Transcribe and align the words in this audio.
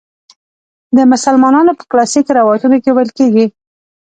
د 0.95 0.97
مسلمانانو 1.11 1.71
په 1.79 1.83
کلاسیکو 1.91 2.37
روایتونو 2.39 2.77
کې 2.83 2.91
ویل 2.91 3.11
کیږي. 3.17 3.45